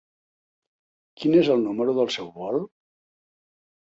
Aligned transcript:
Quin 1.23 1.35
és 1.41 1.51
el 1.55 1.61
número 1.67 1.95
del 1.99 2.09
seu 2.15 2.31
vol? 2.39 2.57